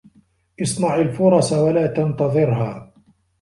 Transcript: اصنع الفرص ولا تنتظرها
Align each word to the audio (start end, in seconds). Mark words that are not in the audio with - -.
اصنع 0.61 0.95
الفرص 0.95 1.53
ولا 1.53 1.87
تنتظرها 1.87 2.93